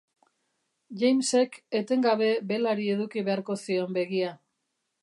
[1.01, 4.35] Jamesek etengabe belari eduki beharko zion begia.